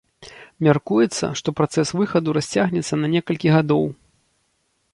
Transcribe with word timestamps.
Мяркуецца, 0.67 1.25
што 1.41 1.53
працэс 1.59 1.91
выхаду 1.99 2.35
расцягнецца 2.37 2.99
на 3.03 3.07
некалькі 3.17 3.47
гадоў. 3.57 3.85